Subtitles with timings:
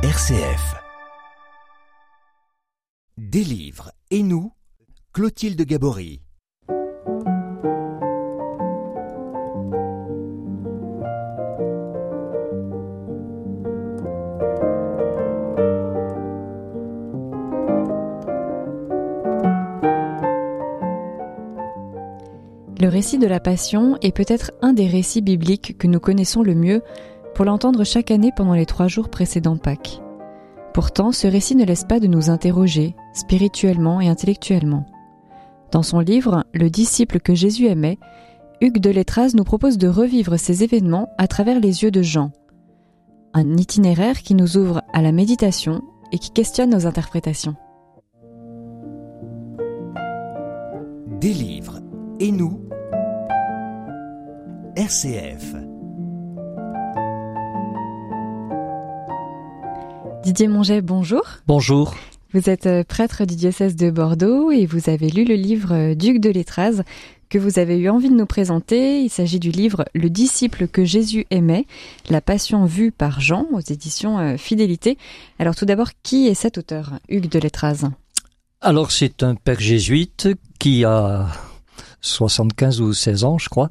[0.00, 0.76] RCF.
[3.16, 3.72] Des
[4.12, 4.52] et nous,
[5.12, 6.22] Clotilde Gabory.
[22.80, 26.54] Le récit de la Passion est peut-être un des récits bibliques que nous connaissons le
[26.54, 26.82] mieux
[27.38, 30.02] pour l'entendre chaque année pendant les trois jours précédant Pâques.
[30.74, 34.86] Pourtant, ce récit ne laisse pas de nous interroger, spirituellement et intellectuellement.
[35.70, 38.00] Dans son livre Le disciple que Jésus aimait,
[38.60, 42.32] Hugues de Letras nous propose de revivre ces événements à travers les yeux de Jean.
[43.34, 47.54] Un itinéraire qui nous ouvre à la méditation et qui questionne nos interprétations.
[51.20, 51.78] Des livres
[52.18, 52.68] et nous,
[54.74, 55.54] RCF.
[60.22, 61.22] Didier Monget, bonjour.
[61.46, 61.94] Bonjour.
[62.34, 65.94] Vous êtes euh, prêtre du diocèse de Bordeaux et vous avez lu le livre euh,
[65.94, 66.82] Duc de Letraz
[67.30, 69.02] que vous avez eu envie de nous présenter.
[69.02, 71.66] Il s'agit du livre Le disciple que Jésus aimait,
[72.10, 74.98] la passion vue par Jean aux éditions euh, Fidélité.
[75.38, 77.88] Alors tout d'abord, qui est cet auteur, Hugues de Letraz?
[78.60, 81.28] Alors c'est un père jésuite qui a
[82.00, 83.68] 75 ou 16 ans, je crois,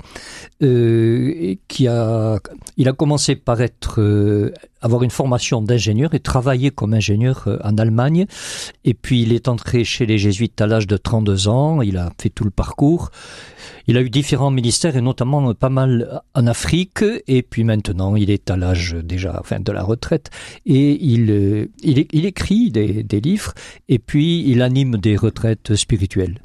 [0.61, 2.39] euh, qui a,
[2.75, 7.57] il a commencé par être, euh, avoir une formation d'ingénieur et travailler comme ingénieur euh,
[7.63, 8.25] en Allemagne.
[8.83, 11.81] Et puis il est entré chez les jésuites à l'âge de 32 ans.
[11.81, 13.11] Il a fait tout le parcours.
[13.87, 17.03] Il a eu différents ministères et notamment pas mal en Afrique.
[17.27, 20.29] Et puis maintenant, il est à l'âge déjà, enfin, de la retraite.
[20.65, 23.53] Et il, il, il écrit des, des livres
[23.87, 26.41] et puis il anime des retraites spirituelles.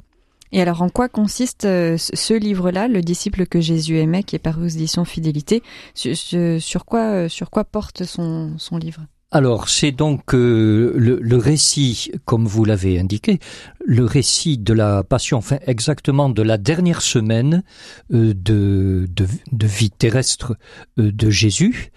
[0.53, 4.39] Et alors, en quoi consiste euh, ce livre-là, Le disciple que Jésus aimait, qui est
[4.39, 5.63] paru aux éditions Fidélité?
[5.95, 9.01] Sur, quoi, euh, sur quoi porte son, livre?
[9.31, 13.39] Alors, c'est donc euh, le, récit, comme vous l'avez indiqué,
[13.83, 17.63] le récit de la passion, enfin exactement de la dernière semaine
[18.11, 19.07] de,
[19.51, 20.55] vie terrestre
[20.97, 21.91] de Jésus,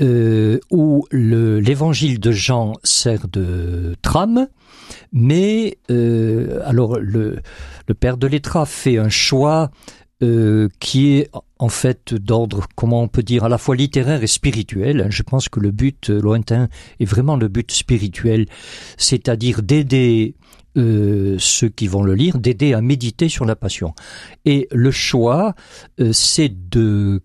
[0.00, 4.48] où l'évangile de Jean sert de trame,
[5.12, 5.78] mais
[6.64, 7.40] alors le,
[7.98, 9.70] père de l'Étra fait un choix
[10.22, 14.26] euh, qui est en fait d'ordre, comment on peut dire, à la fois littéraire et
[14.26, 15.08] spirituel.
[15.10, 16.68] Je pense que le but euh, lointain
[17.00, 18.46] est vraiment le but spirituel,
[18.96, 20.34] c'est-à-dire d'aider
[20.76, 23.94] euh, ceux qui vont le lire, d'aider à méditer sur la passion.
[24.44, 25.54] Et le choix,
[26.00, 27.22] euh, c'est de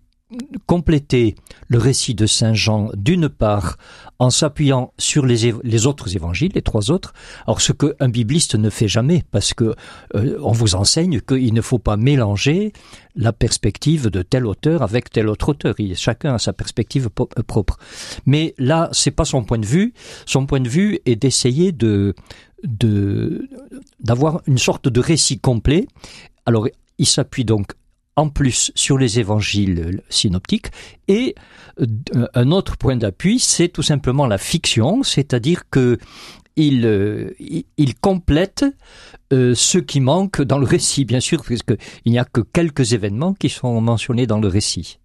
[0.66, 1.34] compléter
[1.68, 3.76] le récit de Saint Jean d'une part
[4.18, 7.12] en s'appuyant sur les, autres évangiles, les trois autres.
[7.46, 9.74] Alors ce qu'un bibliste ne fait jamais, parce que
[10.14, 12.72] euh, on vous enseigne qu'il ne faut pas mélanger
[13.16, 15.74] la perspective de tel auteur avec tel autre auteur.
[15.96, 17.78] Chacun a sa perspective euh, propre.
[18.26, 19.92] Mais là, c'est pas son point de vue.
[20.26, 22.14] Son point de vue est d'essayer de
[22.62, 23.48] de
[23.98, 25.88] d'avoir une sorte de récit complet.
[26.46, 26.68] Alors
[26.98, 27.72] il s'appuie donc
[28.16, 30.68] en plus sur les évangiles synoptiques
[31.08, 31.34] et
[31.80, 35.98] euh, un autre point d'appui, c'est tout simplement la fiction, c'est-à-dire que
[36.56, 37.30] il, euh,
[38.02, 38.66] complète
[39.32, 43.32] euh, ce qui manque dans le récit, bien sûr, puisqu'il n'y a que quelques événements
[43.32, 44.98] qui sont mentionnés dans le récit.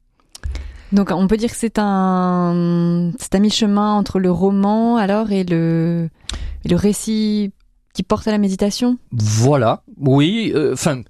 [0.92, 6.10] Donc on peut dire que c'est un, c'est mi-chemin entre le roman alors et le
[6.66, 7.52] récit
[8.04, 10.52] porte à la méditation Voilà, oui.
[10.56, 11.02] Euh, enfin,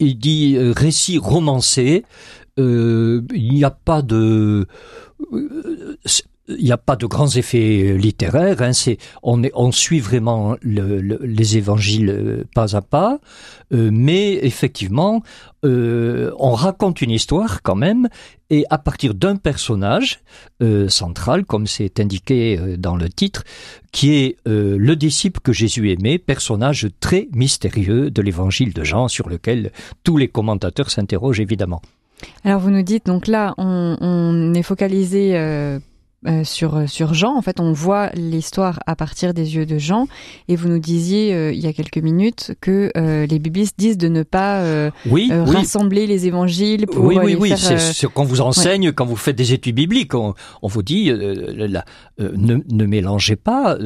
[0.00, 2.04] il dit euh, récit romancé.
[2.58, 4.66] Euh, il n'y a pas de
[6.48, 8.60] il n'y a pas de grands effets littéraires.
[8.60, 13.18] Hein, c'est on, suit vraiment le, le, les évangiles pas à pas,
[13.72, 15.22] euh, mais effectivement,
[15.64, 18.08] euh, on raconte une histoire quand même,
[18.50, 20.20] et à partir d'un personnage
[20.62, 23.44] euh, central, comme c'est indiqué dans le titre,
[23.90, 29.28] qui est le disciple que Jésus aimait, personnage très mystérieux de l'évangile de Jean, sur
[29.28, 29.72] lequel
[30.02, 31.80] tous les commentateurs s'interrogent évidemment.
[32.44, 35.34] Alors vous nous dites donc là on est focalisé
[36.26, 37.36] euh, sur euh, sur Jean.
[37.36, 40.06] En fait, on voit l'histoire à partir des yeux de Jean.
[40.48, 44.08] Et vous nous disiez euh, il y a quelques minutes que les biblistes disent de
[44.08, 44.62] ne pas
[45.06, 49.16] oui, rassembler les évangiles pour oui oui oui c'est ce qu'on vous enseigne quand vous
[49.16, 50.14] faites des études bibliques.
[50.14, 51.84] On, on vous dit la,
[52.18, 53.76] ne, ne, mélangez pas.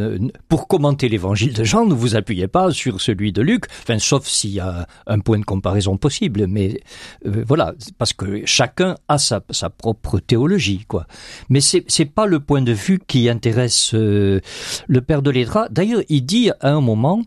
[0.48, 3.64] pour commenter l'évangile de Jean, ne vous appuyez pas sur celui de Luc.
[3.82, 6.46] Enfin, sauf s'il y a un point de comparaison possible.
[6.46, 6.80] Mais
[7.24, 11.06] voilà, parce que chacun a sa, sa propre théologie, quoi.
[11.48, 14.40] Mais c'est c'est pas le point de vue qui intéresse euh,
[14.86, 15.68] le père de l'Étra.
[15.70, 17.22] D'ailleurs, il dit à un moment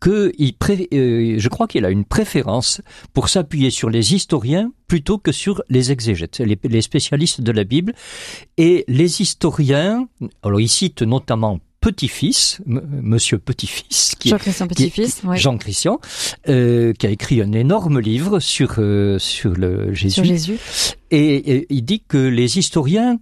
[0.00, 0.54] que il
[0.92, 2.80] euh, je crois qu'il a une préférence
[3.12, 7.94] pour s'appuyer sur les historiens plutôt que sur les exégètes, les, spécialistes de la Bible.
[8.56, 10.08] Et les historiens,
[10.42, 16.00] alors il cite notamment petit-fils, Monsieur Petit-fils, qui Jean-Christian Petit-fils, Jean-Christian,
[16.48, 20.14] euh, qui a écrit un énorme livre sur euh, sur le Jésus.
[20.14, 20.58] Sur Jésus.
[21.12, 23.18] Et, il dit que les historiens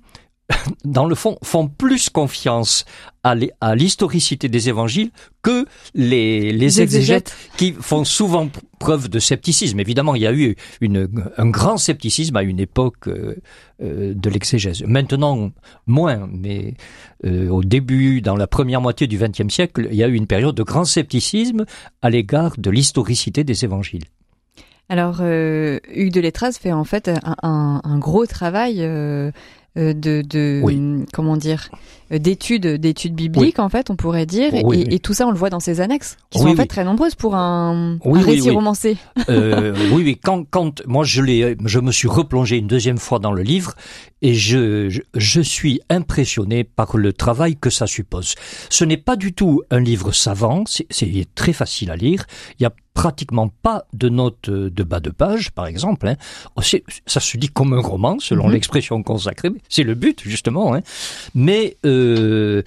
[0.85, 2.85] dans le fond, font plus confiance
[3.23, 5.11] à l'historicité des évangiles
[5.43, 5.65] que
[5.95, 9.81] les, les exégètes qui font souvent preuve de scepticisme.
[9.81, 11.09] Évidemment, il y a eu une,
[11.39, 13.37] un grand scepticisme à une époque euh,
[13.83, 14.83] euh, de l'exégèse.
[14.87, 15.53] Maintenant,
[15.87, 16.75] moins, mais
[17.25, 20.27] euh, au début, dans la première moitié du XXe siècle, il y a eu une
[20.27, 21.65] période de grand scepticisme
[22.03, 24.05] à l'égard de l'historicité des évangiles.
[24.91, 28.87] Alors, Hugues de Letras fait en fait un, un, gros travail
[29.77, 31.69] euh, de, de comment dire
[32.13, 34.53] euh, d'études d'études bibliques en fait on pourrait dire.
[34.55, 37.17] Et, tout ça on le voit dans ces annexes qui sont en fait très nombreuses
[37.17, 38.97] pour un, un récit romancé.
[39.29, 40.21] Euh, oui oui.
[40.23, 43.75] Quand quand moi je l'ai je me suis replongé une deuxième fois dans le livre
[44.23, 48.37] et je, je, je suis impressionné par le travail que ça suppose.
[48.71, 50.65] Ce n'est pas du tout un livre savant.
[50.67, 52.25] C'est très facile à lire.
[52.59, 56.09] Il y a pratiquement pas de notes de bas de page, par exemple.
[56.09, 56.15] Hein.
[56.57, 58.53] Oh, ça se dit comme un roman, selon mhm.
[58.53, 59.51] l'expression consacrée.
[59.69, 60.75] C'est le but, justement.
[60.75, 60.83] Hein.
[61.35, 62.63] Mais euh,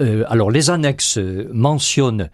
[0.00, 1.18] euh, alors les annexes
[1.52, 2.30] mentionnent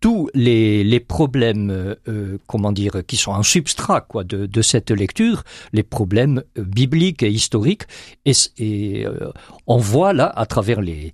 [0.00, 1.70] tous les, problèmes,
[2.08, 7.84] euh, comment dire, qui sont un substrat de, cette lecture, les problèmes bibliques et historiques,
[8.26, 9.30] et, euh,
[9.66, 11.12] on voit là à travers les,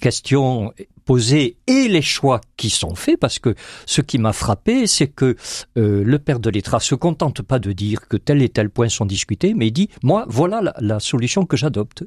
[0.00, 0.72] questions
[1.04, 3.54] posées et les choix qui sont faits, parce que
[3.86, 5.36] ce qui m'a frappé, c'est que
[5.78, 8.90] euh, le père de l'Étra se contente pas de dire que tel et tel point
[8.90, 12.04] sont discutés, mais il dit moi voilà la, solution que j'adopte,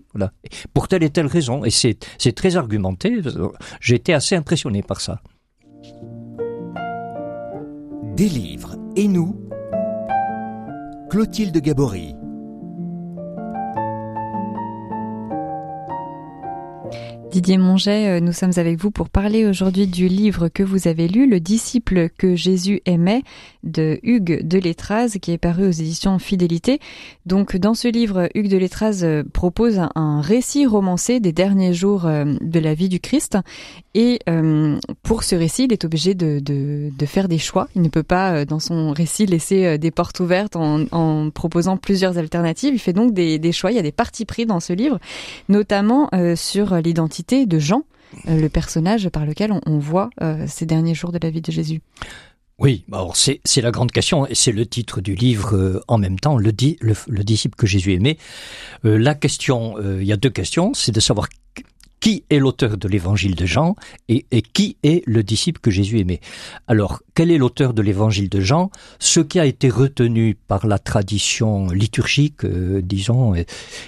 [0.76, 1.98] pour telle et telle raison, et c'est
[2.36, 3.21] très argumenté.
[3.80, 5.22] J'ai été assez impressionné par ça.
[8.16, 9.50] Des livres et nous,
[11.10, 12.16] Clotilde Gabory.
[17.32, 21.08] Didier Monget, euh, nous sommes avec vous pour parler aujourd'hui du livre que vous avez
[21.08, 23.24] lu, Le disciple que Jésus aimait,
[23.64, 26.80] de Hugues de Letraz, qui est paru aux éditions Fidélité.
[27.26, 32.06] Donc, dans ce livre, Hugues de Letraz euh, propose un récit romancé des derniers jours
[32.06, 33.38] euh, de la vie du Christ.
[33.94, 34.20] Et
[35.04, 36.42] pour ce récit, il est obligé de,
[37.06, 37.68] faire des choix.
[37.76, 42.74] Il ne peut pas, dans son récit, laisser des portes ouvertes en, proposant plusieurs alternatives.
[42.74, 43.70] Il fait donc des, des, choix.
[43.70, 44.98] Il y a des parties pris dans ce livre,
[45.50, 47.84] notamment sur l'identité de Jean,
[48.28, 51.52] euh, le personnage par lequel on, voit euh, ces derniers jours de la vie de
[51.52, 51.82] Jésus.
[52.58, 56.20] Oui, alors c'est la grande question et c'est le titre du livre euh, en même
[56.20, 56.52] temps, le,
[56.82, 58.18] le, disciple que Jésus aimait.
[58.84, 61.28] la question, il y a deux questions, c'est de savoir
[62.02, 63.76] qui est l'auteur de l'évangile de Jean
[64.10, 66.20] et, qui est le disciple que Jésus aimait?
[66.68, 68.72] Alors, quel est l'auteur de l'évangile de Jean?
[69.00, 73.46] Ce qui a été retenu par la tradition liturgique, disons, et,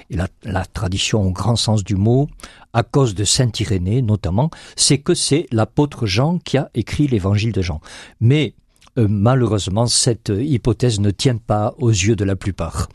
[0.10, 2.30] la, la, tradition au grand sens du mot,
[2.72, 7.52] à cause de Saint Irénée notamment, c'est que c'est l'apôtre Jean qui a écrit l'évangile
[7.52, 7.82] de Jean.
[8.22, 8.63] Mais euh,
[8.98, 12.90] malheureusement, cette hypothèse ne tient pas aux yeux de la plupart.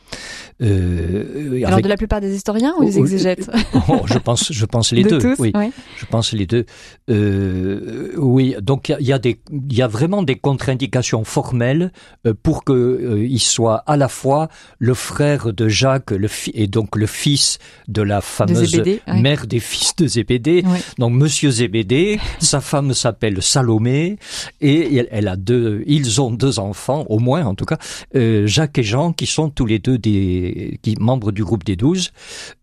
[0.60, 3.48] Euh, Alors de la plupart des historiens ou des exégètes
[3.88, 5.34] oh, Je pense, je pense les deux.
[5.38, 5.52] oui,
[5.96, 6.66] je pense les deux.
[7.08, 11.92] Euh, oui, donc il y, a des, il y a vraiment des contre-indications formelles
[12.26, 14.48] euh, pour que euh, il soit à la fois
[14.78, 19.94] le frère de Jacques, le et donc le fils de la fameuse mère des fils
[19.96, 20.64] de Zébédée.
[20.98, 24.18] Donc Monsieur Zébédée, sa femme s'appelle Salomé
[24.60, 27.78] et elle a deux, ils ont deux enfants au moins en tout cas,
[28.14, 32.10] Jacques et Jean qui sont tous les deux des membres du groupe des douze,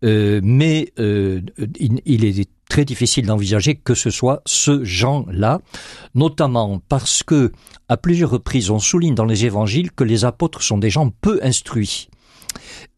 [0.04, 1.40] euh, mais euh,
[1.78, 5.60] il, est très difficile d'envisager que ce soit ce Jean-là,
[6.14, 7.52] notamment parce que
[7.88, 11.38] à plusieurs reprises on souligne dans les évangiles que les apôtres sont des gens peu
[11.42, 12.08] instruits.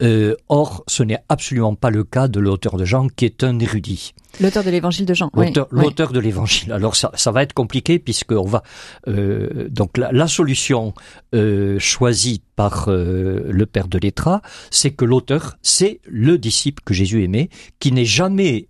[0.03, 3.59] Euh, or, ce n'est absolument pas le cas de l'auteur de Jean, qui est un
[3.59, 4.15] érudit.
[4.41, 5.31] L'auteur de l'évangile de Jean.
[5.71, 6.73] L'auteur de l'évangile.
[6.73, 8.63] Alors ça, ça, va être compliqué puisque on va
[9.09, 10.95] euh, donc la, solution
[11.35, 16.95] euh, choisie par euh, le père de l'Étra, c'est que l'auteur c'est le disciple que
[16.95, 17.49] Jésus aimait,
[17.81, 18.69] qui n'est jamais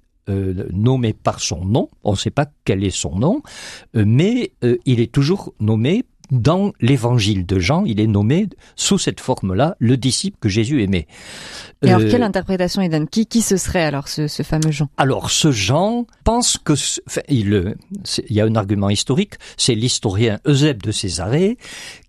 [0.75, 1.89] nommé par son nom.
[2.05, 3.43] On ne sait pas quel est son nom,
[3.95, 4.53] mais
[4.85, 9.97] il est toujours nommé dans l'évangile de Jean, il est nommé sous cette forme-là le
[9.97, 11.07] disciple que Jésus aimait.
[11.83, 13.09] Et alors, quelle euh, interprétation il donne?
[13.09, 14.89] Qui, qui ce serait alors ce, ce fameux Jean?
[14.97, 16.75] Alors, ce Jean pense que
[17.29, 17.77] il,
[18.29, 21.59] il y a un argument historique, c'est l'historien Eusèbe de Césarée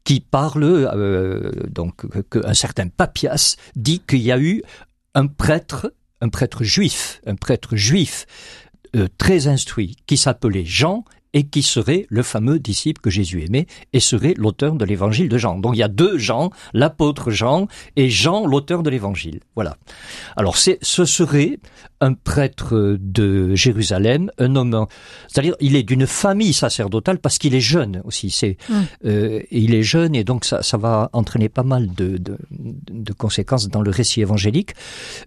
[0.03, 4.63] qui parle euh, donc qu'un certain Papias dit qu'il y a eu
[5.13, 8.25] un prêtre, un prêtre juif, un prêtre juif
[8.95, 13.67] euh, très instruit qui s'appelait Jean et qui serait le fameux disciple que Jésus aimait
[13.93, 15.59] et serait l'auteur de l'évangile de Jean.
[15.59, 19.41] Donc il y a deux Jean, l'apôtre Jean et Jean, l'auteur de l'évangile.
[19.55, 19.77] Voilà.
[20.35, 21.59] Alors c'est, ce serait
[22.01, 24.87] un prêtre de Jérusalem, un homme,
[25.27, 28.29] c'est-à-dire il est d'une famille sacerdotale parce qu'il est jeune aussi.
[28.31, 28.85] C'est, hum.
[29.05, 33.13] euh, il est jeune et donc ça, ça va entraîner pas mal de, de, de
[33.13, 34.71] conséquences dans le récit évangélique.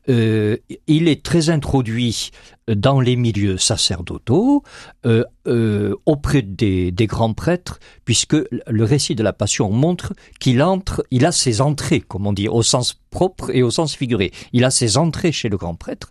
[0.08, 0.56] Euh,
[0.86, 2.30] il est très introduit
[2.68, 4.62] dans les milieux sacerdotaux,
[5.06, 11.04] euh, euh, auprès des, grands prêtres, puisque le récit de la Passion montre qu'il entre,
[11.10, 14.32] il a ses entrées, comme on dit, au sens propre et au sens figuré.
[14.52, 16.10] Il a ses entrées chez le grand prêtre.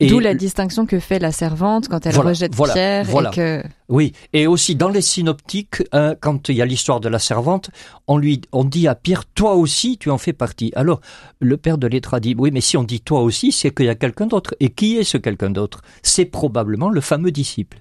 [0.00, 3.64] D'où la distinction que fait la servante quand elle rejette Pierre et que...
[3.88, 7.70] Oui, et aussi dans les synoptiques, hein, quand il y a l'histoire de la servante,
[8.06, 10.70] on lui, on dit à Pierre, toi aussi, tu en fais partie.
[10.76, 11.00] Alors,
[11.40, 13.88] le père de l'Étra dit, oui, mais si on dit toi aussi, c'est qu'il y
[13.88, 14.54] a quelqu'un d'autre.
[14.60, 15.80] Et qui est ce quelqu'un d'autre?
[16.02, 17.80] C'est probablement le fameux disciple.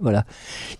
[0.00, 0.24] Voilà.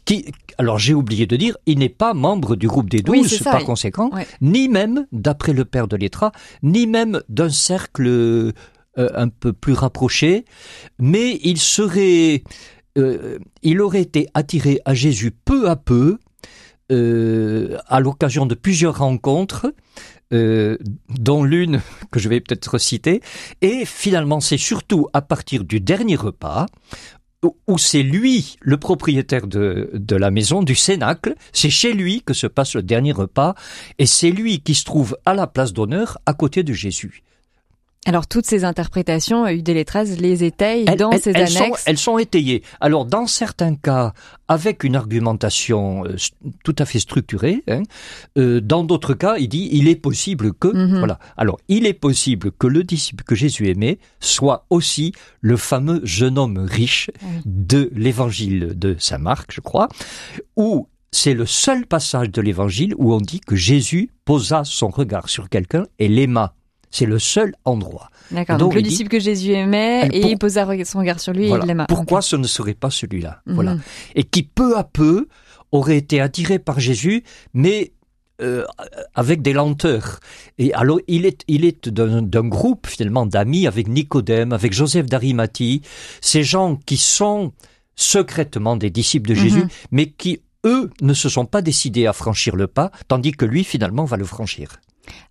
[0.05, 3.65] Qui, alors j'ai oublié de dire, il n'est pas membre du groupe des douze par
[3.65, 4.11] conséquent,
[4.41, 6.33] ni même, d'après le père de l'Étra,
[6.63, 8.53] ni même d'un cercle
[8.99, 10.45] euh, un peu plus rapproché,
[10.99, 12.43] mais il serait,
[12.97, 16.19] euh, il aurait été attiré à Jésus peu à peu,
[16.91, 19.73] euh, à l'occasion de plusieurs rencontres,
[20.31, 23.23] dont l'une que je vais peut-être citer,
[23.63, 26.67] et finalement c'est surtout à partir du dernier repas,
[27.42, 32.35] où c'est lui le propriétaire de, de la maison, du cénacle, c'est chez lui que
[32.35, 33.54] se passe le dernier repas,
[33.99, 37.23] et c'est lui qui se trouve à la place d'honneur à côté de Jésus.
[38.07, 41.57] Alors toutes ces interprétations, Hugues les étayent dans ces elles annexes.
[41.57, 42.62] Sont, elles sont étayées.
[42.81, 44.14] Alors dans certains cas,
[44.47, 46.17] avec une argumentation euh,
[46.64, 47.62] tout à fait structurée.
[47.69, 47.83] Hein,
[48.38, 50.99] euh, dans d'autres cas, il dit il est possible que mhm.
[50.99, 51.19] voilà.
[51.37, 56.38] Alors il est possible que le disciple que Jésus aimait soit aussi le fameux jeune
[56.38, 57.11] homme riche
[57.45, 59.88] de l'Évangile de saint Marc, je crois,
[60.57, 65.28] où c'est le seul passage de l'Évangile où on dit que Jésus posa son regard
[65.28, 66.55] sur quelqu'un et l'aima.
[66.90, 68.11] C'est le seul endroit.
[68.30, 68.59] D'accord.
[68.59, 71.66] Donc, le disciple que Jésus aimait et il posa son regard sur lui et il
[71.66, 71.87] l'aima.
[71.87, 73.42] Pourquoi ce ne serait pas celui-là?
[73.47, 73.54] Mhm.
[73.54, 73.76] Voilà.
[74.14, 75.28] Et qui peu à peu
[75.73, 77.92] aurait été attiré par Jésus, mais
[78.40, 78.64] euh,
[79.14, 80.21] avec des lenteurs.
[80.59, 85.83] Et alors, il est, il est d'un groupe finalement d'amis avec Nicodème, avec Joseph d'Arimathie,
[86.21, 87.52] ces gens qui sont
[87.97, 89.68] secrètement des disciples de Jésus, mhm.
[89.90, 93.64] mais qui eux ne se sont pas décidés à franchir le pas, tandis que lui
[93.64, 94.80] finalement va le franchir.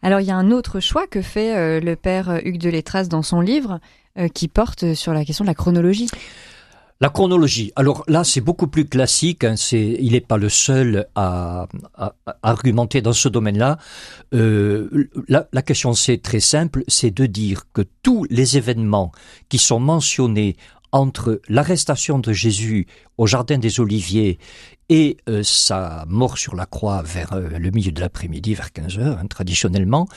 [0.01, 2.69] Alors il y a un autre choix que fait euh, le père euh, Hugues de
[2.69, 3.79] Létras dans son livre
[4.17, 6.09] euh, qui porte sur la question de la chronologie.
[6.99, 7.71] La chronologie.
[7.75, 9.43] Alors là, c'est beaucoup plus classique.
[9.43, 11.67] Hein, il n'est pas le seul à,
[12.41, 13.77] argumenter dans ce domaine-là.
[14.31, 19.11] la, question, c'est très simple, c'est de dire que tous les événements
[19.47, 20.57] qui sont mentionnés
[20.91, 24.39] entre l'arrestation de Jésus au Jardin des Oliviers
[24.89, 28.99] et euh, sa mort sur la croix vers euh, le milieu de l'après-midi, vers 15
[28.99, 30.07] heures, hein, traditionnellement,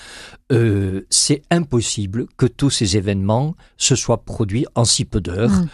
[0.53, 5.51] euh, c'est impossible que tous ces événements se soient produits en si peu d'heures.
[5.51, 5.69] Mmh.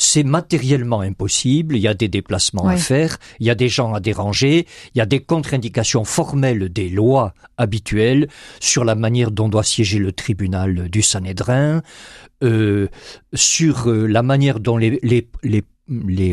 [0.00, 3.94] C'est matériellement impossible, il y a des déplacements à faire, il y a des gens
[3.94, 4.64] à déranger,
[4.94, 8.28] il y a des contre-indications formelles des lois habituelles
[8.60, 11.82] sur la manière dont doit siéger le tribunal du Sanhédrin,
[12.42, 12.88] euh,
[13.34, 14.94] sur la manière dont les,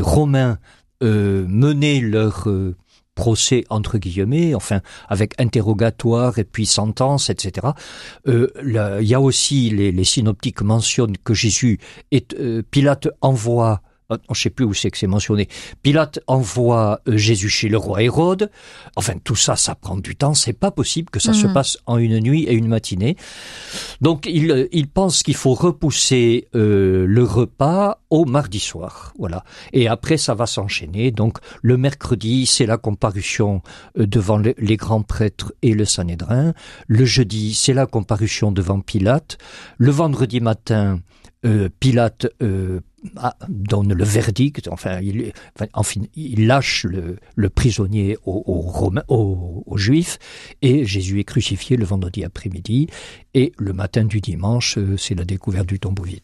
[0.02, 0.58] Romains
[1.04, 2.76] euh, mener leur euh,
[3.16, 7.68] procès entre guillemets, enfin avec interrogatoire et puis sentence, etc.
[8.28, 8.48] Euh,
[9.02, 11.80] il y a aussi les, synoptiques mentionnent que Jésus
[12.12, 15.48] est euh, Pilate envoie je ne sais plus où c'est que c'est mentionné.
[15.82, 18.52] Pilate envoie euh, Jésus chez le roi Hérode.
[18.96, 20.34] Enfin, tout ça, ça prend du temps.
[20.34, 21.54] C'est pas possible que ça se mhm.
[21.54, 23.16] passe en une nuit et une matinée.
[24.02, 29.14] Donc, il, euh, il pense qu'il faut repousser euh, le repas au mardi soir.
[29.18, 29.44] Voilà.
[29.74, 31.12] Et après, ça va s'enchaîner.
[31.12, 33.62] Donc, le mercredi, c'est la comparution
[33.96, 36.54] devant les grands prêtres et le Sanhédrin.
[36.88, 39.38] Le jeudi, c'est la comparution devant Pilate.
[39.78, 41.00] Le vendredi matin,
[41.80, 42.46] Pilate ah,
[43.48, 50.18] donne le verdict, enfin, il, lâche le, prisonnier aux, Juifs,
[50.62, 52.88] et Jésus est crucifié le vendredi après-midi,
[53.34, 56.22] et le matin du dimanche, euh, c'est la découverte du tombeau vide.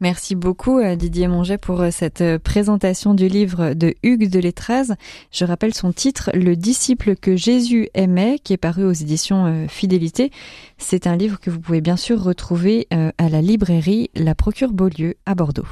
[0.00, 4.94] Merci beaucoup euh, Didier Monget pour euh, cette présentation du livre de Hugues de Létraz.
[5.32, 10.30] Je rappelle son titre Le disciple que Jésus aimait qui est paru aux éditions Fidélité.
[10.78, 15.16] C'est un livre que vous pouvez bien sûr retrouver à la librairie La Procure Beaulieu
[15.24, 15.66] à Bordeaux.